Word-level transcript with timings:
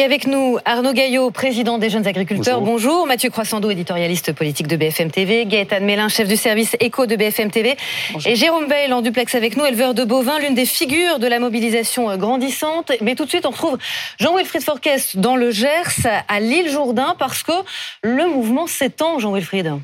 Et 0.00 0.02
avec 0.02 0.26
nous, 0.26 0.56
Arnaud 0.64 0.94
Gaillot, 0.94 1.30
président 1.30 1.76
des 1.76 1.90
Jeunes 1.90 2.06
Agriculteurs. 2.06 2.62
Bonjour. 2.62 3.06
Mathieu 3.06 3.28
Croissando, 3.28 3.68
éditorialiste 3.68 4.32
politique 4.32 4.66
de 4.66 4.76
BFM 4.76 5.10
TV. 5.10 5.44
Gaëtan 5.44 5.82
Mélin, 5.82 6.08
chef 6.08 6.26
du 6.26 6.38
service 6.38 6.74
éco 6.80 7.04
de 7.04 7.16
BFM 7.16 7.50
TV. 7.50 7.76
Et 8.24 8.34
Jérôme 8.34 8.66
Veil, 8.66 8.90
en 8.94 9.02
duplex 9.02 9.34
avec 9.34 9.58
nous, 9.58 9.66
éleveur 9.66 9.92
de 9.92 10.04
bovins, 10.04 10.38
l'une 10.38 10.54
des 10.54 10.64
figures 10.64 11.18
de 11.18 11.26
la 11.26 11.38
mobilisation 11.38 12.16
grandissante. 12.16 12.92
Mais 13.02 13.14
tout 13.14 13.26
de 13.26 13.28
suite, 13.28 13.44
on 13.44 13.50
retrouve 13.50 13.76
Jean-Wilfried 14.18 14.62
Forquest 14.62 15.18
dans 15.18 15.36
le 15.36 15.50
Gers, 15.50 16.06
à 16.28 16.40
l'île 16.40 16.70
Jourdain, 16.70 17.14
parce 17.18 17.42
que 17.42 17.52
le 18.02 18.26
mouvement 18.26 18.66
s'étend, 18.66 19.18
Jean-Wilfried. 19.18 19.80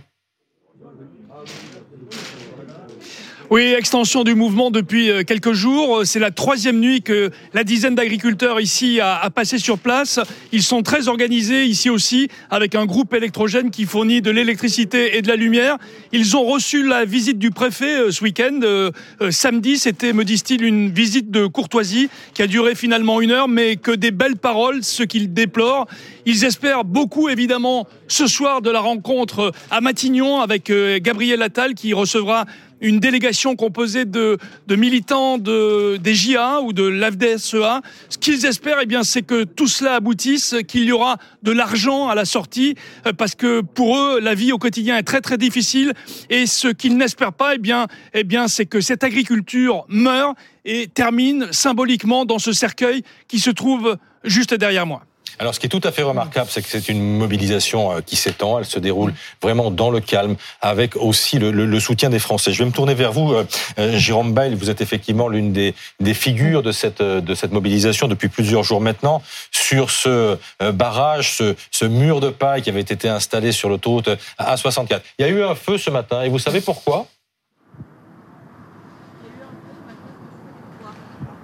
Oui, 3.49 3.63
extension 3.79 4.25
du 4.25 4.35
mouvement 4.35 4.73
depuis 4.73 5.09
euh, 5.09 5.23
quelques 5.23 5.53
jours. 5.53 6.01
C'est 6.05 6.19
la 6.19 6.33
troisième 6.33 6.81
nuit 6.81 7.03
que 7.03 7.31
la 7.55 7.63
dizaine 7.63 7.95
d'agriculteurs 7.95 8.61
ici 8.61 8.99
a, 9.01 9.31
passé 9.31 9.59
sur 9.59 9.79
place. 9.79 10.19
Ils 10.51 10.65
sont 10.65 10.83
très 10.83 11.07
organisés 11.07 11.65
ici 11.65 11.89
aussi, 11.89 12.27
avec 12.51 12.75
un 12.75 12.87
groupe 12.87 13.15
électrogène 13.15 13.71
qui 13.71 13.85
fournit 13.85 14.21
de 14.21 14.33
l'électricité 14.33 15.17
et 15.17 15.23
de 15.23 15.29
la 15.29 15.37
lumière. 15.37 15.77
Ils 16.11 16.37
ont 16.37 16.45
reçu 16.45 16.85
la 16.85 17.05
visite 17.05 17.39
du 17.39 17.53
préfet 17.53 18.01
euh, 18.01 18.11
ce 18.11 18.25
week-end. 18.25 18.59
Euh, 18.65 18.91
samedi, 19.31 19.79
c'était, 19.79 20.13
me 20.13 20.25
disent-ils, 20.25 20.65
une 20.65 20.91
visite 20.91 21.31
de 21.31 21.47
courtoisie 21.47 22.09
qui 22.35 22.43
a 22.43 22.49
duré 22.49 22.75
finalement 22.75 23.21
une 23.21 23.31
heure, 23.31 23.47
mais 23.47 23.77
que 23.77 23.93
des 23.93 24.11
belles 24.11 24.39
paroles, 24.39 24.83
ce 24.83 25.05
qu'ils 25.05 25.33
déplorent. 25.33 25.87
Ils 26.25 26.45
espèrent 26.45 26.83
beaucoup, 26.83 27.29
évidemment, 27.29 27.87
ce 28.09 28.27
soir 28.27 28.61
de 28.61 28.71
la 28.71 28.81
rencontre 28.81 29.53
à 29.71 29.81
Matignon 29.81 30.41
avec 30.41 30.73
Gabriel 31.01 31.43
Attal 31.43 31.75
qui 31.75 31.95
recevra 31.95 32.47
une 32.81 33.01
délégation 33.01 33.57
composée 33.57 34.05
de, 34.05 34.39
militants 34.69 35.39
de, 35.39 35.97
des 35.97 36.15
JA 36.15 36.61
ou 36.61 36.73
de 36.73 36.83
l'AFDSEA. 36.83 37.83
Ce 38.09 38.19
qu'ils 38.19 38.45
espèrent, 38.47 38.79
eh 38.83 38.87
bien, 38.87 39.05
c'est 39.05 39.23
que 39.23 39.45
tout 39.45 39.67
cela 39.67 39.95
aboutisse, 39.95 40.55
qu'il 40.69 40.85
y 40.85 40.93
aura 40.93 41.19
de 41.43 41.53
l'argent 41.53 42.09
à 42.09 42.15
la 42.15 42.25
sortie, 42.25 42.75
euh, 43.07 43.13
parce 43.13 43.35
que 43.35 43.61
pour 43.61 43.99
eux, 43.99 44.21
la 44.21 44.35
vie 44.35 44.53
au 44.53 44.59
quotidien 44.59 44.97
est 44.99 45.03
très 45.03 45.21
très 45.21 45.39
difficile. 45.39 45.93
Et 46.31 46.47
ce 46.47 46.69
qu'ils 46.69 46.97
n'espèrent 46.97 47.33
pas, 47.33 47.55
eh 47.55 47.59
bien, 47.59 47.87
eh 48.15 48.25
bien, 48.25 48.49
c'est 48.49 48.67
que 48.67 48.81
cette 48.81 49.05
agriculture 49.05 49.85
meure 49.89 50.35
et 50.65 50.89
termine 50.89 51.49
symboliquement 51.53 52.25
dans 52.25 52.39
ce 52.39 52.53
cercueil 52.53 53.03
qui 53.29 53.39
se 53.39 53.51
trouve 53.51 53.97
juste 54.25 54.55
derrière 54.55 54.87
moi. 54.87 55.03
Alors, 55.39 55.55
ce 55.55 55.61
qui 55.61 55.67
est 55.67 55.71
tout 55.71 55.83
à 55.85 55.93
fait 55.93 56.03
remarquable, 56.03 56.49
c'est 56.51 56.63
que 56.63 56.69
c'est 56.69 56.89
une 56.89 57.19
mobilisation 57.19 57.93
euh, 57.93 58.01
qui 58.01 58.17
s'étend. 58.17 58.59
Elle 58.59 58.65
se 58.65 58.79
déroule 58.79 59.13
vraiment 59.43 59.71
dans 59.71 59.91
le 59.91 60.01
calme, 60.01 60.37
avec 60.63 60.97
aussi 60.97 61.39
le, 61.39 61.81
soutien 61.81 62.09
des 62.09 62.19
Français. 62.19 62.53
Je 62.53 62.59
vais 62.61 62.65
me 62.65 62.73
tourner 62.73 62.95
vers 62.95 63.13
vous, 63.13 63.33
euh, 63.33 63.47
euh, 63.79 63.99
Jérôme 63.99 64.33
Bail. 64.33 64.55
Vous 64.55 64.71
êtes 64.71 64.81
effectivement 64.81 65.29
l'une 65.29 65.53
des, 65.53 65.75
figures 66.15 66.63
de 66.63 66.73
cette, 66.73 67.03
de 67.03 67.35
cette 67.35 67.53
mobilisation 67.53 68.09
depuis 68.09 68.29
plusieurs 68.29 68.63
jours 68.63 68.81
maintenant 68.81 69.23
sur 69.51 69.91
ce 69.91 70.39
barrage, 70.73 71.43
ce 71.71 71.85
mur 71.85 72.21
de 72.21 72.31
paille 72.31 72.63
qui 72.63 72.71
avait 72.71 72.81
été 72.81 73.09
installé 73.09 73.53
sur 73.53 73.69
l'autoroute 73.69 74.09
A64. 74.39 75.01
Il 75.19 75.27
y 75.27 75.29
a 75.29 75.29
eu 75.29 75.43
un 75.43 75.55
feu 75.55 75.77
ce 75.77 75.91
matin, 75.91 76.23
et 76.23 76.29
vous 76.29 76.39
savez 76.39 76.61
pourquoi? 76.61 77.07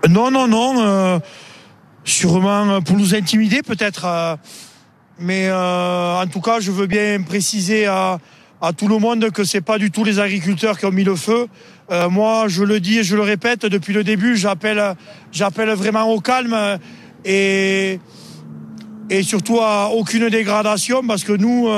Non, 0.09 0.31
non, 0.31 0.49
non. 0.49 1.21
Sûrement 2.05 2.83
pour 2.83 2.97
nous 2.97 3.15
intimider 3.15 3.63
peut-être. 3.63 4.05
Euh, 4.07 4.37
mais 5.19 5.47
euh, 5.49 6.21
en 6.21 6.27
tout 6.27 6.41
cas, 6.41 6.59
je 6.59 6.73
veux 6.73 6.87
bien 6.87 7.23
préciser 7.23 7.87
à, 7.87 8.19
tout 8.77 8.87
le 8.87 8.99
monde 8.99 9.31
que 9.31 9.43
c'est 9.45 9.61
pas 9.61 9.79
du 9.79 9.91
tout 9.91 10.05
les 10.05 10.21
agriculteurs 10.21 10.79
qui 10.79 10.87
ont 10.87 10.93
mis 10.93 11.05
le 11.05 11.17
feu. 11.17 11.47
Euh, 11.91 12.09
moi, 12.09 12.47
je 12.49 12.63
le 12.63 12.81
dis 12.81 12.99
et 12.99 13.03
je 13.05 13.17
le 13.17 13.23
répète 13.23 13.67
depuis 13.67 13.93
le 13.93 14.05
début, 14.05 14.37
j'appelle, 14.37 14.95
j'appelle 15.33 15.71
vraiment 15.71 16.05
au 16.05 16.21
calme 16.21 16.57
et 17.25 18.01
et 19.11 19.23
surtout 19.25 19.59
à 19.61 19.91
aucune 19.91 20.29
dégradation 20.29 21.03
parce 21.07 21.23
que 21.25 21.33
nous, 21.33 21.69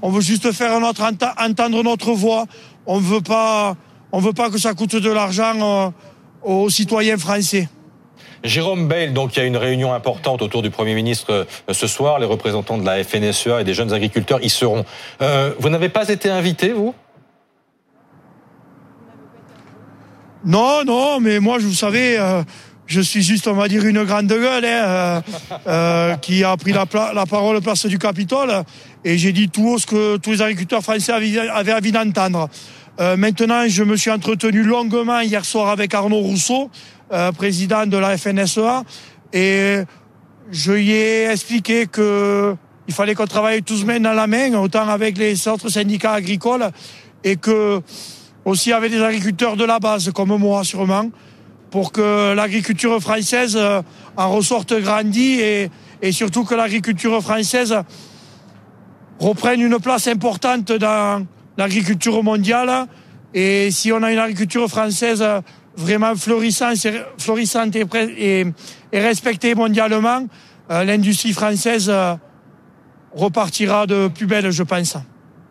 on 0.00 0.10
veut 0.10 0.20
juste 0.20 0.52
faire 0.52 0.72
entendre 0.74 1.82
notre 1.82 2.12
voix. 2.12 2.44
On 2.86 2.98
veut 2.98 3.22
pas, 3.22 3.74
on 4.12 4.20
veut 4.20 4.34
pas 4.34 4.48
que 4.48 4.58
ça 4.58 4.74
coûte 4.74 4.94
de 4.94 5.10
l'argent 5.10 5.92
aux 6.42 6.70
citoyens 6.70 7.16
français. 7.16 7.68
Jérôme 8.44 8.88
Bail, 8.88 9.12
donc 9.12 9.34
il 9.34 9.38
y 9.38 9.42
a 9.42 9.46
une 9.46 9.56
réunion 9.56 9.94
importante 9.94 10.42
autour 10.42 10.60
du 10.60 10.68
Premier 10.68 10.94
ministre 10.94 11.32
euh, 11.32 11.72
ce 11.72 11.86
soir. 11.86 12.18
Les 12.18 12.26
représentants 12.26 12.76
de 12.76 12.84
la 12.84 13.02
FNSEA 13.02 13.62
et 13.62 13.64
des 13.64 13.72
jeunes 13.72 13.92
agriculteurs 13.92 14.38
y 14.42 14.50
seront. 14.50 14.84
Euh, 15.22 15.54
vous 15.58 15.70
n'avez 15.70 15.88
pas 15.88 16.10
été 16.10 16.28
invité, 16.28 16.72
vous? 16.72 16.94
Non, 20.44 20.84
non, 20.84 21.20
mais 21.20 21.40
moi, 21.40 21.56
vous 21.58 21.72
savez, 21.72 22.18
euh, 22.18 22.42
je 22.86 23.00
suis 23.00 23.22
juste, 23.22 23.48
on 23.48 23.54
va 23.54 23.66
dire, 23.66 23.82
une 23.86 24.04
grande 24.04 24.26
gueule 24.26 24.66
hein, 24.66 25.22
qui 26.20 26.44
a 26.44 26.54
pris 26.58 26.72
la, 26.72 26.84
la, 27.14 27.24
parole 27.24 27.62
place 27.62 27.86
du 27.86 27.98
Capitole 27.98 28.62
et 29.06 29.16
j'ai 29.16 29.32
dit 29.32 29.48
tout 29.48 29.78
ce 29.78 29.86
que 29.86 30.18
tous 30.18 30.32
les 30.32 30.42
agriculteurs 30.42 30.82
français 30.82 31.12
avaient 31.12 31.72
envie 31.72 31.92
d'entendre. 31.92 32.50
Maintenant, 32.98 33.66
je 33.66 33.82
me 33.82 33.96
suis 33.96 34.10
entretenu 34.10 34.62
longuement 34.62 35.20
hier 35.20 35.44
soir 35.44 35.68
avec 35.68 35.94
Arnaud 35.94 36.20
Rousseau, 36.20 36.70
euh, 37.12 37.32
président 37.32 37.86
de 37.86 37.96
la 37.98 38.16
FNSEA, 38.16 38.82
et 39.32 39.80
je 40.50 40.72
lui 40.72 40.90
ai 40.90 41.24
expliqué 41.26 41.86
que 41.86 42.56
il 42.88 42.94
fallait 42.94 43.14
qu'on 43.14 43.26
travaille 43.26 43.62
tous 43.62 43.84
main 43.84 44.00
dans 44.00 44.12
la 44.12 44.26
main, 44.26 44.54
autant 44.54 44.88
avec 44.88 45.18
les 45.18 45.46
autres 45.48 45.68
syndicats 45.68 46.12
agricoles, 46.12 46.70
et 47.22 47.36
que 47.36 47.80
aussi 48.44 48.72
avec 48.72 48.90
des 48.90 49.02
agriculteurs 49.02 49.56
de 49.56 49.64
la 49.64 49.78
base, 49.78 50.10
comme 50.12 50.36
moi 50.36 50.64
sûrement, 50.64 51.10
pour 51.70 51.92
que 51.92 52.32
l'agriculture 52.34 53.00
française 53.00 53.54
euh, 53.56 53.82
en 54.16 54.30
ressorte 54.30 54.72
grandie 54.80 55.40
et, 55.40 55.70
et 56.00 56.12
surtout 56.12 56.44
que 56.44 56.54
l'agriculture 56.54 57.22
française 57.22 57.76
reprenne 59.18 59.60
une 59.60 59.78
place 59.78 60.08
importante 60.08 60.72
dans 60.72 61.26
l'agriculture 61.56 62.22
mondiale. 62.22 62.86
Et 63.32 63.70
si 63.70 63.92
on 63.92 64.02
a 64.02 64.12
une 64.12 64.18
agriculture 64.18 64.68
française 64.68 65.24
vraiment 65.76 66.14
florissante, 66.14 66.86
et 67.76 68.44
respectée 68.92 69.54
mondialement, 69.54 70.26
euh, 70.70 70.84
l'industrie 70.84 71.32
française 71.32 71.90
euh, 71.90 72.14
repartira 73.12 73.86
de 73.86 74.08
plus 74.08 74.26
belle, 74.26 74.50
je 74.50 74.62
pense. 74.62 74.96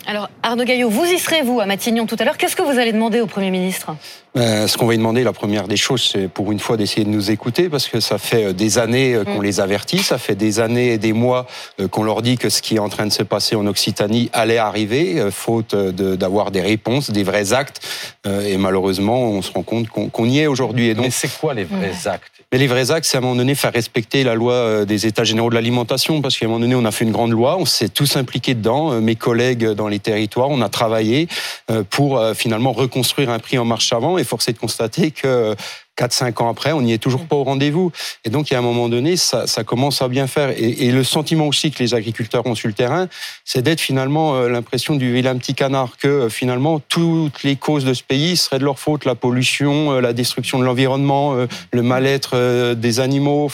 Alors, 0.05 0.29
Arnaud 0.41 0.65
Gaillot, 0.65 0.89
vous 0.89 1.05
y 1.05 1.17
serez, 1.17 1.41
vous, 1.43 1.61
à 1.61 1.65
Matignon 1.65 2.05
tout 2.05 2.17
à 2.19 2.25
l'heure. 2.25 2.37
Qu'est-ce 2.37 2.55
que 2.55 2.61
vous 2.61 2.77
allez 2.77 2.91
demander 2.91 3.21
au 3.21 3.27
Premier 3.27 3.51
ministre? 3.51 3.95
Euh, 4.35 4.67
Ce 4.67 4.77
qu'on 4.77 4.85
va 4.85 4.91
lui 4.91 4.97
demander, 4.97 5.23
la 5.23 5.31
première 5.31 5.67
des 5.67 5.77
choses, 5.77 6.09
c'est 6.11 6.27
pour 6.27 6.51
une 6.51 6.59
fois 6.59 6.75
d'essayer 6.75 7.05
de 7.05 7.09
nous 7.09 7.31
écouter, 7.31 7.69
parce 7.69 7.87
que 7.87 7.99
ça 7.99 8.17
fait 8.17 8.45
euh, 8.45 8.53
des 8.53 8.79
années 8.79 9.13
euh, 9.13 9.23
qu'on 9.23 9.39
mm. 9.39 9.43
les 9.43 9.59
avertit, 9.61 9.99
ça 9.99 10.17
fait 10.17 10.35
des 10.35 10.59
années 10.59 10.93
et 10.93 10.97
des 10.97 11.13
mois 11.13 11.47
qu'on 11.91 12.03
leur 12.03 12.21
dit 12.21 12.37
que 12.37 12.49
ce 12.49 12.61
qui 12.61 12.75
est 12.75 12.79
en 12.79 12.89
train 12.89 13.05
de 13.05 13.11
se 13.11 13.23
passer 13.23 13.55
en 13.55 13.65
Occitanie 13.65 14.29
allait 14.33 14.57
arriver, 14.57 15.29
faute 15.31 15.75
d'avoir 15.75 16.51
des 16.51 16.61
réponses, 16.61 17.09
des 17.09 17.23
vrais 17.23 17.53
actes. 17.53 17.81
Et 18.25 18.57
malheureusement, 18.57 19.23
on 19.23 19.41
se 19.41 19.51
rend 19.51 19.63
compte 19.63 19.87
qu'on 19.89 20.25
y 20.25 20.39
est 20.39 20.47
aujourd'hui. 20.47 20.93
Mais 20.95 21.11
c'est 21.11 21.31
quoi 21.39 21.53
les 21.53 21.63
vrais 21.63 22.07
actes? 22.07 22.32
Mais 22.53 22.59
les 22.59 22.67
vrais 22.67 22.91
actes, 22.91 23.07
c'est 23.07 23.17
à 23.17 23.19
un 23.19 23.21
moment 23.21 23.35
donné 23.35 23.55
faire 23.55 23.73
respecter 23.73 24.23
la 24.23 24.35
loi 24.35 24.85
des 24.85 25.07
États 25.07 25.23
généraux 25.23 25.49
de 25.49 25.55
l'alimentation, 25.55 26.21
parce 26.21 26.37
qu'à 26.37 26.45
un 26.45 26.49
moment 26.49 26.59
donné, 26.59 26.75
on 26.75 26.85
a 26.85 26.91
fait 26.91 27.03
une 27.03 27.11
grande 27.11 27.31
loi, 27.31 27.57
on 27.57 27.65
s'est 27.65 27.89
tous 27.89 28.15
impliqués 28.15 28.53
dedans. 28.53 29.01
Mes 29.01 29.15
collègues 29.15 29.65
dans 29.69 29.87
les 29.87 29.97
territoires. 29.97 30.49
On 30.51 30.61
a 30.61 30.69
travaillé 30.69 31.27
euh, 31.71 31.83
pour 31.89 32.19
euh, 32.19 32.35
finalement 32.35 32.71
reconstruire 32.71 33.31
un 33.31 33.39
prix 33.39 33.57
en 33.57 33.65
marche 33.65 33.91
avant 33.91 34.19
et 34.19 34.23
forcer 34.23 34.53
de 34.53 34.59
constater 34.59 35.09
que 35.09 35.55
4-5 35.97 36.41
ans 36.41 36.49
après, 36.49 36.71
on 36.71 36.81
n'y 36.81 36.93
est 36.93 36.97
toujours 36.97 37.25
pas 37.25 37.35
au 37.35 37.43
rendez-vous. 37.43 37.91
Et 38.25 38.29
donc, 38.29 38.49
il 38.49 38.53
y 38.53 38.55
a 38.55 38.59
un 38.59 38.63
moment 38.63 38.89
donné, 38.89 39.15
ça, 39.15 39.45
commence 39.65 40.01
à 40.01 40.07
bien 40.07 40.27
faire. 40.27 40.49
Et, 40.57 40.91
le 40.91 41.03
sentiment 41.03 41.47
aussi 41.47 41.71
que 41.71 41.79
les 41.79 41.93
agriculteurs 41.93 42.45
ont 42.45 42.55
sur 42.55 42.67
le 42.67 42.73
terrain, 42.73 43.07
c'est 43.45 43.61
d'être 43.61 43.79
finalement 43.79 44.35
euh, 44.35 44.49
l'impression 44.49 44.95
du 44.95 45.13
vilain 45.13 45.35
petit 45.37 45.55
canard, 45.55 45.97
que 45.97 46.07
euh, 46.07 46.29
finalement, 46.29 46.79
toutes 46.79 47.43
les 47.43 47.55
causes 47.55 47.85
de 47.85 47.93
ce 47.93 48.03
pays 48.03 48.37
seraient 48.37 48.59
de 48.59 48.63
leur 48.63 48.79
faute. 48.79 49.05
La 49.05 49.15
pollution, 49.15 49.93
euh, 49.93 50.01
la 50.01 50.13
destruction 50.13 50.59
de 50.59 50.63
l'environnement, 50.63 51.35
le 51.71 51.81
mal-être 51.81 52.73
des 52.73 52.99
animaux. 52.99 53.49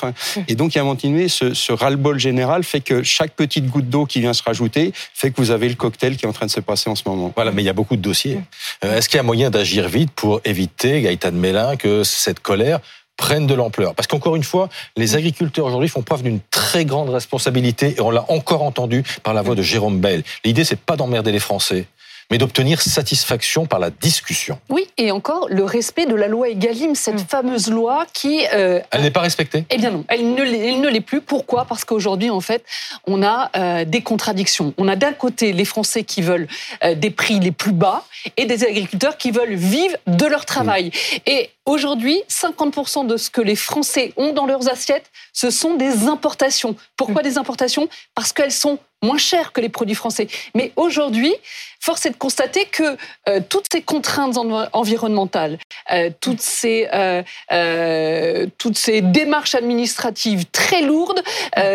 Et 0.48 0.56
donc, 0.56 0.74
il 0.74 0.78
y 0.78 0.80
a 0.80 0.82
un 0.82 0.86
moment 0.86 1.00
donné, 1.02 1.28
ce, 1.28 1.54
ce 1.54 1.72
ras-le-bol 1.72 2.20
général 2.20 2.64
fait 2.64 2.82
que 2.82 3.04
chaque 3.04 3.32
petite 3.32 3.68
goutte 3.68 3.90
d'eau 3.90 4.06
qui 4.06 4.20
vient 4.20 4.34
se 4.34 4.44
rajouter 4.44 4.94
fait 5.14 5.32
que 5.32 5.38
vous 5.38 5.52
avez 5.52 5.70
le 5.70 5.76
cocktail 5.76 6.18
qui 6.18 6.26
est 6.26 6.28
en 6.28 6.34
train 6.34 6.46
de 6.46 6.52
se 6.52 6.60
passer 6.60 6.90
en 6.90 6.96
ce 6.96 7.04
moment. 7.06 7.32
Voilà, 7.36 7.52
mais 7.52 7.62
il 7.62 7.66
y 7.66 7.70
a 7.70 7.74
beaucoup 7.74 7.96
de 7.96 8.02
dossiers. 8.02 8.40
Est-ce 8.82 9.10
qu'il 9.10 9.18
y 9.18 9.20
a 9.20 9.24
moyen 9.24 9.50
d'agir 9.50 9.88
vite 9.88 10.12
pour 10.12 10.42
éviter, 10.46 11.02
Gaëtan 11.02 11.32
Mélin, 11.32 11.76
que 11.76 12.04
cette 12.04 12.29
colère 12.38 12.80
prenne 13.18 13.48
de 13.48 13.54
l'ampleur. 13.54 13.96
Parce 13.96 14.08
qu'encore 14.08 14.38
une 14.38 14.44
fois, 14.44 14.70
les 14.96 15.16
agriculteurs 15.16 15.66
aujourd'hui 15.66 15.90
font 15.90 16.02
preuve 16.02 16.24
d'une 16.24 16.40
très 16.52 16.86
grande 16.86 17.10
responsabilité 17.10 17.96
et 17.98 18.02
on 18.02 18.12
l'a 18.12 18.26
encore 18.30 18.64
entendu 18.64 19.04
par 19.24 19.34
la 19.34 19.42
voix 19.42 19.56
de 19.56 19.62
Jérôme 19.62 20.00
Bell. 20.00 20.24
L'idée, 20.46 20.64
c'est 20.64 20.80
pas 20.80 20.96
d'emmerder 20.96 21.34
les 21.34 21.40
Français, 21.40 21.88
mais 22.30 22.38
d'obtenir 22.38 22.82
satisfaction 22.82 23.66
par 23.66 23.80
la 23.80 23.90
discussion. 23.90 24.60
Oui, 24.70 24.88
et 24.98 25.12
encore 25.12 25.48
le 25.50 25.64
respect 25.64 26.06
de 26.06 26.16
la 26.16 26.28
loi 26.28 26.50
Egalim, 26.50 26.94
cette 26.96 27.16
mm. 27.16 27.28
fameuse 27.28 27.70
loi 27.70 28.06
qui... 28.14 28.46
Euh, 28.54 28.80
elle 28.92 29.02
n'est 29.02 29.12
pas 29.12 29.22
respectée? 29.22 29.66
Eh 29.70 29.78
bien 29.78 29.92
non, 29.92 30.06
elle 30.08 30.34
ne 30.34 30.88
l'est 30.88 31.02
plus. 31.02 31.22
Pourquoi? 31.22 31.66
Parce 31.66 31.86
qu'aujourd'hui, 31.86 32.30
en 32.30 32.42
fait, 32.42 32.64
on 33.08 33.24
a 33.24 33.50
euh, 33.56 33.86
des 33.86 34.02
contradictions. 34.02 34.74
On 34.78 34.88
a 34.88 34.96
d'un 34.96 35.14
côté 35.14 35.54
les 35.54 35.66
Français 35.66 36.04
qui 36.04 36.22
veulent 36.22 36.48
euh, 36.84 36.94
des 36.94 37.10
prix 37.10 37.40
les 37.40 37.52
plus 37.52 37.72
bas 37.72 38.06
et 38.38 38.46
des 38.46 38.64
agriculteurs 38.64 39.18
qui 39.18 39.32
veulent 39.32 39.56
vivre 39.56 39.96
de 40.06 40.26
leur 40.26 40.46
travail. 40.46 40.88
Mm. 40.88 41.18
Et 41.26 41.50
aujourd'hui, 41.66 42.22
50% 42.30 43.08
de 43.08 43.18
ce 43.18 43.30
que 43.30 43.42
les 43.42 43.56
Français 43.56 44.14
ont 44.18 44.34
dans 44.34 44.46
leurs 44.46 44.70
assiettes, 44.70 45.10
ce 45.34 45.50
sont 45.50 45.76
des 45.76 46.06
importations. 46.08 46.76
Pourquoi 46.96 47.22
mm. 47.22 47.26
des 47.26 47.38
importations? 47.40 47.90
Parce 48.14 48.34
qu'elles 48.34 48.52
sont 48.52 48.78
moins 49.02 49.18
chères 49.18 49.52
que 49.52 49.62
les 49.62 49.70
produits 49.70 49.96
français. 49.96 50.28
Mais 50.56 50.72
aujourd'hui, 50.76 51.34
force 51.80 52.06
est 52.06 52.12
de 52.12 52.18
constater 52.18 52.66
que 52.66 52.98
euh, 53.28 53.40
toutes 53.48 53.66
ces 53.72 53.82
contraintes 53.82 54.38
environnementales, 54.74 55.58
euh, 55.92 56.10
toutes, 56.20 56.42
ces, 56.42 56.88
euh, 56.94 58.46
toutes 58.58 58.78
ces 58.78 59.02
démarches 59.02 59.56
administratives 59.56 60.46
très 60.52 60.82
lourdes, 60.82 61.22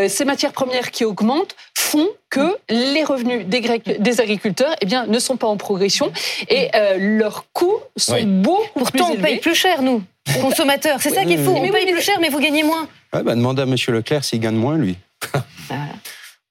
ces 0.09 0.25
matières 0.25 0.53
premières 0.53 0.91
qui 0.91 1.05
augmentent, 1.05 1.57
font 1.77 2.09
que 2.31 2.57
les 2.69 3.05
revenus 3.05 3.47
des, 3.47 3.61
des 3.99 4.21
agriculteurs 4.21 4.75
eh 4.81 4.87
bien, 4.87 5.07
ne 5.07 5.19
sont 5.19 5.37
pas 5.37 5.47
en 5.47 5.57
progression 5.57 6.13
et 6.49 6.71
leurs 6.99 7.47
coûts 7.53 7.79
sont 7.97 8.23
beaucoup 8.23 8.69
Pourtant, 8.75 9.07
plus 9.07 9.15
élevés. 9.15 9.19
on 9.19 9.23
paye 9.23 9.39
plus 9.39 9.55
cher, 9.55 9.83
nous, 9.83 10.03
consommateurs. 10.41 10.99
C'est 11.01 11.11
ça 11.11 11.25
qui 11.25 11.35
est 11.35 11.45
fou. 11.45 11.55
On 11.57 11.69
paye 11.69 11.91
plus 11.91 12.03
cher, 12.03 12.19
mais 12.21 12.29
vous 12.29 12.41
gagnez 12.41 12.63
moins. 12.63 12.89
Ouais, 13.13 13.23
bah, 13.23 13.35
demandez 13.35 13.63
à 13.63 13.65
M. 13.65 13.77
Leclerc 13.89 14.25
s'il 14.25 14.41
gagne 14.41 14.57
moins, 14.57 14.77
lui. 14.77 14.97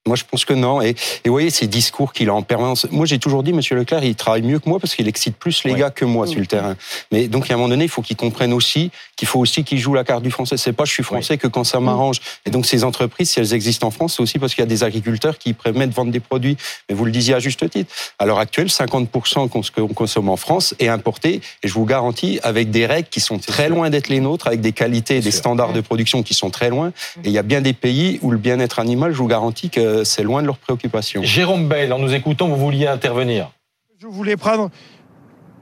Moi, 0.05 0.17
je 0.17 0.23
pense 0.29 0.43
que 0.43 0.53
non. 0.53 0.81
Et, 0.81 0.89
et 0.89 0.95
vous 1.29 1.31
voyez, 1.31 1.49
ces 1.49 1.65
discours 1.65 2.11
qu'il 2.11 2.27
a 2.27 2.33
en 2.33 2.41
permanence. 2.41 2.87
Moi, 2.91 3.05
j'ai 3.05 3.19
toujours 3.19 3.41
dit, 3.41 3.53
Monsieur 3.53 3.77
Leclerc, 3.77 4.03
il 4.03 4.15
travaille 4.15 4.41
mieux 4.41 4.59
que 4.59 4.67
moi 4.67 4.77
parce 4.79 4.95
qu'il 4.95 5.07
excite 5.07 5.37
plus 5.37 5.63
les 5.63 5.75
gars 5.75 5.91
que 5.91 6.03
moi 6.03 6.27
sur 6.27 6.41
le 6.41 6.45
terrain. 6.45 6.75
Mais 7.13 7.29
donc, 7.29 7.49
à 7.49 7.53
un 7.53 7.57
moment 7.57 7.69
donné, 7.69 7.85
il 7.85 7.89
faut 7.89 8.01
qu'il 8.01 8.17
comprenne 8.17 8.51
aussi 8.51 8.91
qu'il 9.15 9.27
faut 9.27 9.39
aussi 9.39 9.63
qu'il 9.63 9.77
joue 9.77 9.93
la 9.93 10.03
carte 10.03 10.23
du 10.23 10.31
français. 10.31 10.57
C'est 10.57 10.73
pas 10.73 10.83
je 10.83 10.91
suis 10.91 11.03
français 11.03 11.37
que 11.37 11.47
quand 11.47 11.63
ça 11.63 11.79
m'arrange. 11.79 12.19
Et 12.45 12.49
donc, 12.49 12.65
ces 12.65 12.83
entreprises, 12.83 13.29
si 13.29 13.39
elles 13.39 13.53
existent 13.53 13.87
en 13.87 13.91
France, 13.91 14.15
c'est 14.15 14.23
aussi 14.23 14.39
parce 14.39 14.53
qu'il 14.53 14.61
y 14.61 14.67
a 14.67 14.67
des 14.67 14.83
agriculteurs 14.83 15.37
qui 15.37 15.53
permettent 15.53 15.91
de 15.91 15.95
vendre 15.95 16.11
des 16.11 16.19
produits. 16.19 16.57
Mais 16.89 16.95
vous 16.95 17.05
le 17.05 17.11
disiez 17.11 17.35
à 17.35 17.39
juste 17.39 17.69
titre. 17.69 17.93
À 18.19 18.25
l'heure 18.25 18.39
actuelle, 18.39 18.67
50% 18.67 19.47
qu'on 19.47 19.87
consomme 19.87 20.27
en 20.27 20.37
France 20.37 20.75
est 20.79 20.89
importé. 20.89 21.39
Et 21.63 21.67
je 21.69 21.73
vous 21.73 21.85
garantis, 21.85 22.39
avec 22.43 22.71
des 22.71 22.85
règles 22.85 23.07
qui 23.09 23.21
sont 23.21 23.37
très 23.37 23.69
loin 23.69 23.89
d'être 23.89 24.09
les 24.09 24.19
nôtres, 24.19 24.47
avec 24.47 24.59
des 24.59 24.73
qualités 24.73 25.17
et 25.17 25.21
des 25.21 25.31
standards 25.31 25.71
de 25.71 25.81
production 25.81 26.23
qui 26.23 26.33
sont 26.33 26.49
très 26.49 26.69
loin. 26.69 26.91
Et 27.23 27.27
il 27.27 27.31
y 27.31 27.37
a 27.37 27.43
bien 27.43 27.61
des 27.61 27.73
pays 27.73 28.19
où 28.21 28.31
le 28.31 28.37
bien-être 28.37 28.79
animal, 28.79 29.13
je 29.13 29.17
vous 29.17 29.27
garantis 29.27 29.69
que 29.69 29.92
c'est 30.03 30.23
loin 30.23 30.41
de 30.41 30.47
leurs 30.47 30.57
préoccupations. 30.57 31.23
Jérôme 31.23 31.67
Bail, 31.67 31.91
en 31.91 31.99
nous 31.99 32.13
écoutant, 32.13 32.47
vous 32.47 32.57
vouliez 32.57 32.87
intervenir. 32.87 33.51
Je 33.99 34.07
voulais 34.07 34.35
prendre, 34.35 34.69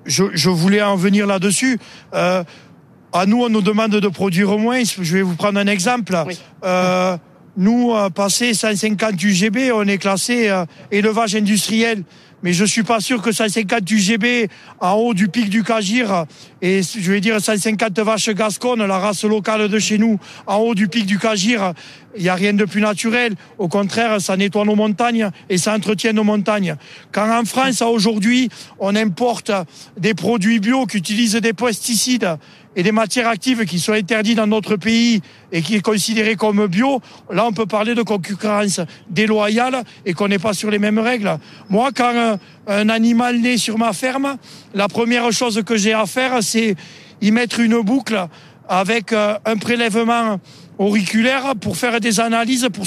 je, 0.06 0.50
voulais 0.50 0.82
en 0.82 0.96
venir 0.96 1.28
là-dessus. 1.28 1.80
Euh, 2.14 2.44
à 3.14 3.26
nous, 3.26 3.44
on 3.44 3.50
nous 3.50 3.62
demande 3.62 3.92
de 3.92 4.08
produire 4.08 4.58
moins. 4.58 4.84
Je 4.84 5.14
vais 5.14 5.22
vous 5.22 5.36
prendre 5.36 5.60
un 5.60 5.68
exemple. 5.68 6.16
Euh, 6.64 7.18
nous, 7.58 7.94
euh, 7.94 8.10
passé 8.10 8.54
150 8.54 9.22
UGB, 9.22 9.72
on 9.74 9.88
est 9.88 9.98
classé 9.98 10.52
élevage 10.92 11.36
industriel 11.36 12.04
mais 12.44 12.54
je 12.54 12.66
suis 12.66 12.84
pas 12.84 13.00
sûr 13.00 13.22
que 13.22 13.32
150 13.32 13.90
UGB 13.90 14.50
en 14.80 14.94
haut 14.94 15.14
du 15.14 15.28
pic 15.28 15.50
du 15.50 15.64
Cagir 15.64 16.26
et 16.62 16.82
je 16.82 17.12
vais 17.12 17.22
dire 17.22 17.40
150 17.40 18.00
vaches 18.00 18.30
gasconnes, 18.30 18.86
la 18.86 18.98
race 18.98 19.24
locale 19.24 19.68
de 19.68 19.80
chez 19.80 19.98
nous, 19.98 20.20
en 20.48 20.58
haut 20.58 20.76
du 20.76 20.88
pic 20.88 21.06
du 21.06 21.20
Cagir, 21.20 21.74
il 22.16 22.24
n'y 22.24 22.30
a 22.30 22.36
rien 22.36 22.54
de 22.54 22.66
plus 22.66 22.82
naturel. 22.82 23.36
Au 23.58 23.68
contraire, 23.68 24.20
ça 24.20 24.36
nettoie 24.38 24.66
nos 24.66 24.76
montagnes 24.76 25.30
et 25.50 25.58
ça 25.58 25.74
entretient 25.74 26.14
nos 26.14 26.24
montagnes. 26.24 26.76
Quand 27.12 27.30
en 27.32 27.46
France, 27.46 27.82
aujourd'hui, 27.82 28.50
on 28.80 28.96
importe 28.96 29.52
des 29.98 30.14
produits 30.14 30.60
bio 30.60 30.86
qui 30.86 30.98
utilisent 30.98 31.36
des 31.36 31.54
pesticides 31.54 32.38
et 32.76 32.84
des 32.84 32.92
matières 32.92 33.28
actives 33.28 33.66
qui 33.66 33.80
sont 33.80 33.94
interdites 33.94 34.38
dans 34.38 34.48
notre 34.48 34.76
pays 34.76 35.22
et 35.52 35.62
qui 35.62 35.76
est 35.76 35.82
considéré 35.82 36.36
comme 36.36 36.68
bio, 36.68 37.02
là 37.30 37.46
on 37.46 37.52
peut 37.52 37.66
parler 37.66 37.96
de 37.96 38.02
concurrence 38.02 38.80
déloyale 39.10 39.84
et 40.06 40.14
qu'on 40.14 40.28
n'est 40.28 40.40
pas 40.40 40.54
sur 40.54 40.72
les 40.72 40.80
mêmes 40.80 41.00
règles. 41.00 41.38
Moi, 41.70 41.90
quand 41.96 42.14
un, 42.16 42.40
un 42.68 42.90
animal 42.90 43.40
naît 43.40 43.58
sur 43.58 43.78
ma 43.78 43.94
ferme, 43.94 44.38
la 44.74 44.88
première 44.88 45.32
chose 45.32 45.62
que 45.66 45.76
j'ai 45.76 45.94
à 45.94 46.06
faire, 46.06 46.42
c'est 46.42 46.76
y 47.22 47.32
mettre 47.32 47.60
une 47.60 47.82
boucle 47.82 48.28
avec 48.68 49.12
euh, 49.12 49.38
un 49.46 49.58
prélèvement 49.58 50.40
auriculaire 50.78 51.54
pour 51.60 51.78
faire 51.78 52.00
des 52.00 52.20
analyses 52.20 52.70
pour, 52.74 52.86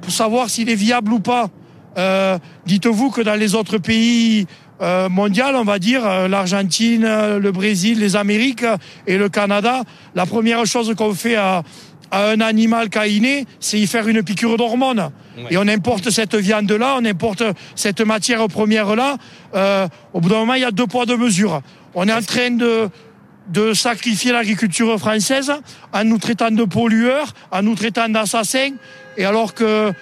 pour 0.00 0.10
savoir 0.10 0.48
s'il 0.50 0.70
est 0.70 0.74
viable 0.74 1.12
ou 1.12 1.20
pas. 1.20 1.50
Euh, 1.96 2.38
Dites-vous 2.66 3.10
que 3.10 3.20
dans 3.20 3.34
les 3.34 3.54
autres 3.54 3.78
pays 3.78 4.46
euh, 4.80 5.08
mondial, 5.08 5.56
on 5.56 5.64
va 5.64 5.80
dire, 5.80 6.06
euh, 6.06 6.28
l'Argentine, 6.28 7.04
euh, 7.04 7.40
le 7.40 7.50
Brésil, 7.50 7.98
les 7.98 8.14
Amériques 8.14 8.64
et 9.08 9.18
le 9.18 9.28
Canada, 9.28 9.82
la 10.14 10.24
première 10.24 10.64
chose 10.66 10.94
qu'on 10.96 11.14
fait 11.14 11.34
à, 11.34 11.64
un 12.12 12.40
animal 12.40 12.88
caïné, 12.88 13.44
c'est 13.60 13.78
y 13.78 13.86
faire 13.86 14.08
une 14.08 14.22
piqûre 14.22 14.56
d'hormones. 14.56 15.10
Et 15.50 15.58
on 15.58 15.68
importe 15.68 16.08
cette 16.08 16.34
viande-là, 16.34 16.96
on 16.98 17.04
importe 17.04 17.42
cette 17.74 18.00
matière 18.00 18.48
première-là. 18.48 19.18
au 20.14 20.20
bout 20.20 20.30
d'un 20.30 20.38
moment, 20.38 20.54
il 20.54 20.62
y 20.62 20.64
a 20.64 20.70
deux 20.70 20.86
poids, 20.86 21.04
deux 21.04 21.18
mesures. 21.18 21.60
On 21.94 22.08
est 22.08 22.12
en 22.12 22.22
train 22.22 22.50
de, 22.50 22.88
de 23.48 23.74
sacrifier 23.74 24.32
l'agriculture 24.32 24.98
française 24.98 25.52
en 25.92 26.04
nous 26.04 26.16
traitant 26.16 26.50
de 26.50 26.64
pollueurs, 26.64 27.34
en 27.50 27.60
nous 27.60 27.74
traitant 27.74 28.08
d'assassins, 28.08 28.72
et 29.18 29.26
alors 29.26 29.52
que 29.52 29.92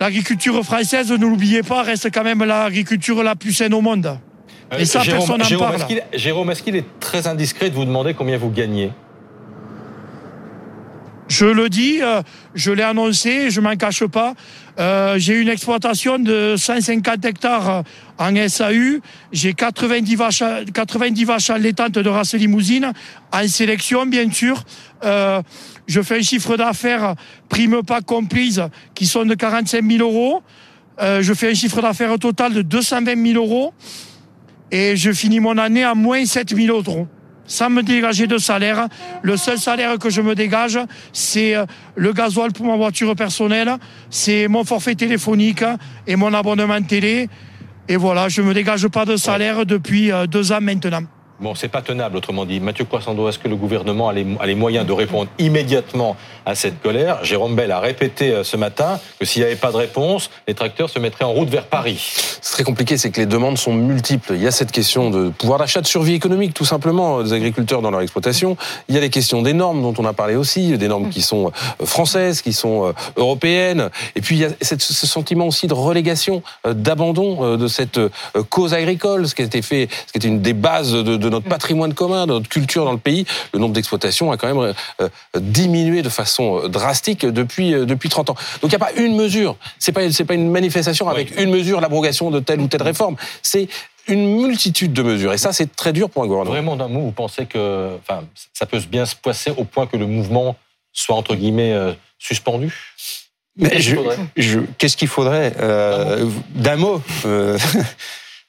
l'agriculture 0.00 0.62
française, 0.64 1.10
ne 1.10 1.16
l'oubliez 1.16 1.62
pas, 1.62 1.82
reste 1.82 2.12
quand 2.12 2.24
même 2.24 2.42
l'agriculture 2.44 3.22
la 3.22 3.34
plus 3.36 3.52
saine 3.52 3.74
au 3.74 3.80
monde. 3.80 4.18
Euh, 4.72 4.78
Et 4.78 4.84
ça, 4.84 5.02
personne 5.04 5.38
n'en 5.40 5.58
parle. 5.58 5.76
Jérôme, 6.12 6.50
est-ce 6.50 6.62
qu'il 6.62 6.76
est 6.76 6.84
très 7.00 7.26
indiscret 7.26 7.70
de 7.70 7.74
vous 7.74 7.84
demander 7.84 8.14
combien 8.14 8.38
vous 8.38 8.50
gagnez? 8.50 8.90
Je 11.28 11.46
le 11.46 11.68
dis, 11.68 12.02
euh, 12.02 12.22
je 12.54 12.70
l'ai 12.70 12.82
annoncé, 12.82 13.50
je 13.50 13.60
m'en 13.60 13.76
cache 13.76 14.04
pas. 14.06 14.34
Euh, 14.78 15.18
j'ai 15.18 15.40
une 15.40 15.48
exploitation 15.48 16.18
de 16.18 16.54
150 16.56 17.24
hectares 17.24 17.84
en 18.18 18.48
SAU. 18.48 19.00
J'ai 19.32 19.54
90 19.54 20.16
vaches, 20.16 20.42
90 20.72 21.24
vaches 21.24 21.50
allaitantes 21.50 21.92
de 21.92 22.08
race 22.08 22.34
limousine 22.34 22.92
en 23.32 23.48
sélection, 23.48 24.06
bien 24.06 24.30
sûr. 24.30 24.62
Euh, 25.04 25.40
je 25.86 26.02
fais 26.02 26.18
un 26.18 26.22
chiffre 26.22 26.56
d'affaires 26.56 27.14
prime 27.48 27.82
pas 27.82 28.00
comprise 28.00 28.62
qui 28.94 29.06
sont 29.06 29.24
de 29.24 29.34
45 29.34 29.84
000 29.84 30.02
euros. 30.02 30.42
Euh, 31.00 31.22
je 31.22 31.34
fais 31.34 31.50
un 31.50 31.54
chiffre 31.54 31.80
d'affaires 31.80 32.18
total 32.18 32.52
de 32.52 32.62
220 32.62 33.32
000 33.32 33.44
euros. 33.44 33.74
Et 34.70 34.96
je 34.96 35.12
finis 35.12 35.40
mon 35.40 35.58
année 35.58 35.84
à 35.84 35.94
moins 35.94 36.24
7 36.24 36.56
000 36.56 36.76
euros 36.76 37.06
sans 37.46 37.70
me 37.70 37.82
dégager 37.82 38.26
de 38.26 38.38
salaire. 38.38 38.88
Le 39.22 39.36
seul 39.36 39.58
salaire 39.58 39.98
que 39.98 40.10
je 40.10 40.20
me 40.20 40.34
dégage, 40.34 40.78
c'est 41.12 41.54
euh, 41.56 41.66
le 41.96 42.12
gasoil 42.12 42.52
pour 42.52 42.66
ma 42.66 42.76
voiture 42.76 43.14
personnelle, 43.14 43.72
c'est 44.10 44.48
mon 44.48 44.64
forfait 44.64 44.94
téléphonique 44.94 45.64
et 46.06 46.16
mon 46.16 46.32
abonnement 46.34 46.82
télé. 46.82 47.28
Et 47.88 47.96
voilà, 47.96 48.28
je 48.28 48.40
me 48.42 48.54
dégage 48.54 48.88
pas 48.88 49.04
de 49.04 49.16
salaire 49.16 49.66
depuis 49.66 50.10
euh, 50.10 50.26
deux 50.26 50.52
ans 50.52 50.60
maintenant. 50.60 51.02
Bon, 51.40 51.56
c'est 51.56 51.68
pas 51.68 51.82
tenable, 51.82 52.16
autrement 52.16 52.46
dit. 52.46 52.60
Mathieu 52.60 52.84
Croissando, 52.84 53.28
est-ce 53.28 53.40
que 53.40 53.48
le 53.48 53.56
gouvernement 53.56 54.08
a 54.08 54.12
les, 54.12 54.54
moyens 54.54 54.86
de 54.86 54.92
répondre 54.92 55.28
immédiatement 55.40 56.16
à 56.46 56.54
cette 56.54 56.80
colère? 56.80 57.24
Jérôme 57.24 57.56
Bell 57.56 57.72
a 57.72 57.80
répété 57.80 58.30
euh, 58.30 58.44
ce 58.44 58.56
matin 58.56 59.00
que 59.18 59.26
s'il 59.26 59.42
n'y 59.42 59.46
avait 59.46 59.56
pas 59.56 59.72
de 59.72 59.76
réponse, 59.76 60.30
les 60.46 60.54
tracteurs 60.54 60.88
se 60.88 61.00
mettraient 61.00 61.24
en 61.24 61.32
route 61.32 61.48
vers 61.48 61.66
Paris. 61.66 62.14
C'est 62.40 62.52
très 62.52 62.62
compliqué, 62.62 62.96
c'est 62.96 63.10
que 63.10 63.20
les 63.20 63.26
demandes 63.26 63.58
sont 63.58 63.74
multiples. 63.74 64.34
Il 64.36 64.42
y 64.42 64.46
a 64.46 64.52
cette 64.52 64.70
question 64.70 65.10
de 65.10 65.30
pouvoir 65.30 65.58
d'achat, 65.58 65.80
de 65.80 65.88
survie 65.88 66.14
économique, 66.14 66.54
tout 66.54 66.64
simplement, 66.64 67.20
des 67.24 67.32
agriculteurs 67.32 67.82
dans 67.82 67.90
leur 67.90 68.02
exploitation. 68.02 68.56
Il 68.88 68.94
y 68.94 68.98
a 68.98 69.00
les 69.00 69.10
questions 69.10 69.42
des 69.42 69.54
normes 69.54 69.82
dont 69.82 69.94
on 69.98 70.04
a 70.04 70.12
parlé 70.12 70.36
aussi, 70.36 70.78
des 70.78 70.86
normes 70.86 71.10
qui 71.10 71.20
sont 71.20 71.48
euh, 71.80 71.84
françaises, 71.84 72.42
qui 72.42 72.52
sont 72.52 72.86
euh, 72.86 72.92
européennes. 73.16 73.90
Et 74.14 74.20
puis 74.20 74.36
il 74.36 74.42
y 74.42 74.44
a 74.44 74.50
ce 74.60 75.06
sentiment 75.06 75.48
aussi 75.48 75.66
de 75.66 75.74
relégation, 75.74 76.44
d'abandon 76.64 77.56
de 77.56 77.66
cette 77.66 77.98
cause 78.50 78.72
agricole, 78.72 79.26
ce 79.26 79.34
qui 79.34 79.42
a 79.42 79.44
été 79.44 79.62
fait, 79.62 79.88
ce 80.06 80.12
qui 80.12 80.18
était 80.18 80.28
une 80.28 80.40
des 80.40 80.52
bases 80.52 80.92
de 80.92 81.23
de 81.23 81.23
notre 81.28 81.48
patrimoine 81.48 81.94
commun, 81.94 82.26
de 82.26 82.32
notre 82.32 82.48
culture 82.48 82.84
dans 82.84 82.92
le 82.92 82.98
pays, 82.98 83.26
le 83.52 83.58
nombre 83.58 83.74
d'exploitations 83.74 84.30
a 84.32 84.36
quand 84.36 84.52
même 84.52 84.74
euh, 85.00 85.08
diminué 85.38 86.02
de 86.02 86.08
façon 86.08 86.64
euh, 86.64 86.68
drastique 86.68 87.26
depuis 87.26 87.74
euh, 87.74 87.84
depuis 87.84 88.08
30 88.08 88.30
ans. 88.30 88.34
Donc 88.62 88.72
il 88.72 88.76
n'y 88.76 88.82
a 88.82 88.86
pas 88.86 88.92
une 88.92 89.16
mesure. 89.16 89.56
C'est 89.78 89.92
pas 89.92 90.10
c'est 90.10 90.24
pas 90.24 90.34
une 90.34 90.50
manifestation 90.50 91.08
avec 91.08 91.38
une 91.40 91.50
mesure, 91.50 91.80
l'abrogation 91.80 92.30
de 92.30 92.40
telle 92.40 92.60
ou 92.60 92.68
telle 92.68 92.82
réforme. 92.82 93.16
C'est 93.42 93.68
une 94.06 94.42
multitude 94.42 94.92
de 94.92 95.02
mesures. 95.02 95.32
Et 95.32 95.38
ça, 95.38 95.52
c'est 95.52 95.74
très 95.74 95.92
dur 95.92 96.10
pour 96.10 96.22
un 96.22 96.26
gouvernement. 96.26 96.52
Vraiment, 96.52 96.76
d'un 96.76 96.88
mot, 96.88 97.00
vous 97.00 97.12
pensez 97.12 97.46
que 97.46 97.96
enfin, 98.00 98.24
ça 98.52 98.66
peut 98.66 98.80
bien 98.80 99.06
se 99.06 99.16
passer 99.16 99.50
au 99.56 99.64
point 99.64 99.86
que 99.86 99.96
le 99.96 100.06
mouvement 100.06 100.56
soit, 100.92 101.16
entre 101.16 101.34
guillemets, 101.34 101.74
suspendu? 102.18 102.92
Qu'est-ce 103.58 103.86
qu'il 103.86 103.96
faudrait, 103.96 104.18
Qu'est-ce 104.78 104.96
qu'il 104.96 105.08
faudrait? 105.08 105.52
D'un 106.54 106.76
mot 106.76 107.00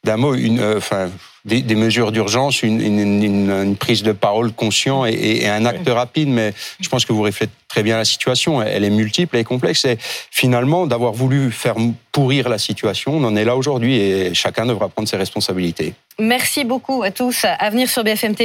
d'un 0.06 0.18
mot, 0.18 0.34
une, 0.36 0.64
enfin, 0.78 1.10
des, 1.46 1.62
des, 1.62 1.76
mesures 1.76 2.12
d'urgence, 2.12 2.64
une, 2.64 2.82
une, 2.82 3.24
une, 3.24 3.76
prise 3.76 4.04
de 4.04 4.12
parole 4.12 4.52
conscient 4.52 5.06
et, 5.06 5.14
et, 5.14 5.48
un 5.48 5.66
acte 5.66 5.88
rapide. 5.88 6.28
Mais 6.28 6.54
je 6.80 6.90
pense 6.90 7.06
que 7.06 7.14
vous 7.14 7.22
reflétez 7.22 7.54
très 7.68 7.84
bien 7.84 7.98
la 7.98 8.06
situation. 8.06 8.62
Elle 8.62 8.84
est 8.84 8.90
multiple, 8.90 9.36
elle 9.36 9.42
est 9.42 9.46
complexe. 9.46 9.86
Et 9.86 9.98
finalement, 10.32 10.88
d'avoir 10.88 11.14
voulu 11.14 11.52
faire 11.52 11.76
pourrir 12.12 12.48
la 12.48 12.58
situation, 12.58 13.18
on 13.18 13.24
en 13.26 13.36
est 13.36 13.44
là 13.44 13.56
aujourd'hui 13.58 13.98
et 13.98 14.34
chacun 14.34 14.66
devra 14.66 14.88
prendre 14.88 15.08
ses 15.08 15.18
responsabilités. 15.18 15.94
Merci 16.18 16.64
beaucoup 16.64 17.04
à 17.04 17.12
tous. 17.12 17.46
À 17.46 17.70
venir 17.70 17.90
sur 17.90 18.04
BFM 18.06 18.36
TV. 18.36 18.44